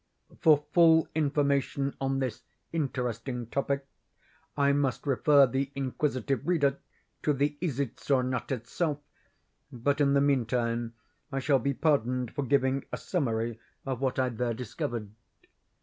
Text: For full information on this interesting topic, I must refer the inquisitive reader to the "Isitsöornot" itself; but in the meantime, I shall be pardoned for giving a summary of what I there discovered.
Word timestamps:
For 0.39 0.65
full 0.71 1.07
information 1.13 1.95
on 2.01 2.17
this 2.17 2.41
interesting 2.73 3.45
topic, 3.45 3.85
I 4.57 4.71
must 4.73 5.05
refer 5.05 5.45
the 5.45 5.69
inquisitive 5.75 6.47
reader 6.47 6.79
to 7.21 7.33
the 7.33 7.55
"Isitsöornot" 7.61 8.51
itself; 8.51 8.97
but 9.71 10.01
in 10.01 10.13
the 10.13 10.19
meantime, 10.21 10.95
I 11.31 11.37
shall 11.37 11.59
be 11.59 11.75
pardoned 11.75 12.31
for 12.33 12.43
giving 12.43 12.83
a 12.91 12.97
summary 12.97 13.59
of 13.85 14.01
what 14.01 14.17
I 14.17 14.29
there 14.29 14.55
discovered. 14.55 15.11